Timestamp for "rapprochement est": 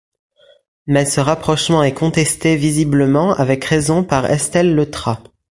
1.19-1.93